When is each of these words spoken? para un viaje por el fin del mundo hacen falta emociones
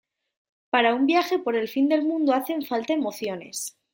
para 0.71 0.95
un 0.95 1.05
viaje 1.05 1.37
por 1.37 1.55
el 1.55 1.67
fin 1.67 1.87
del 1.87 2.01
mundo 2.03 2.33
hacen 2.33 2.65
falta 2.65 2.91
emociones 2.93 3.77